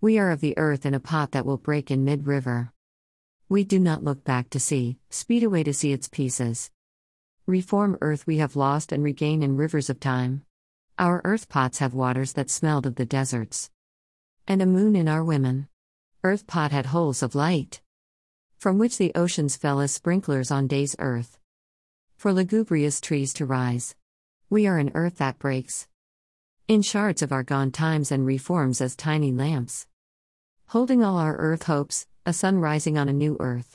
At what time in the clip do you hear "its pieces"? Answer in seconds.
5.92-6.70